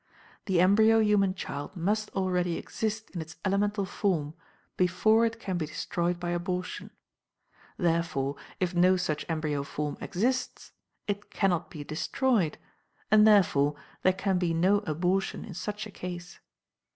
The 0.47 0.59
embryo 0.59 0.99
human 0.99 1.35
child 1.35 1.75
must 1.75 2.09
already 2.15 2.57
exist 2.57 3.11
in 3.11 3.21
its 3.21 3.35
elemental 3.45 3.85
form, 3.85 4.33
before 4.75 5.27
it 5.27 5.39
can 5.39 5.59
be 5.59 5.67
destroyed 5.67 6.19
by 6.19 6.31
abortion. 6.31 6.89
Therefore, 7.77 8.35
if 8.59 8.73
no 8.73 8.97
such 8.97 9.27
embryo 9.29 9.61
form 9.61 9.97
exists, 10.01 10.71
it 11.05 11.29
cannot 11.29 11.69
be 11.69 11.83
destroyed, 11.83 12.57
and 13.11 13.27
therefore 13.27 13.75
there 14.01 14.11
can 14.13 14.39
be 14.39 14.55
no 14.55 14.79
abortion 14.87 15.45
in 15.45 15.53
such 15.53 15.85
a 15.85 15.91
case. 15.91 16.39